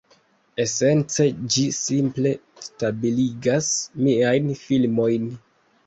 [0.63, 2.33] Esence ĝi simple
[2.71, 3.73] stabiligas
[4.05, 5.35] miajn filmojn.